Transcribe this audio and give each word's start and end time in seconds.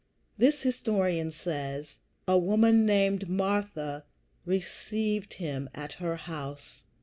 This 0.35 0.63
historian 0.63 1.31
says: 1.31 1.99
"A 2.27 2.35
woman 2.35 2.87
named 2.87 3.29
Martha 3.29 4.03
received 4.47 5.33
him 5.33 5.69
at 5.75 5.93
her 5.93 6.15
house." 6.15 6.85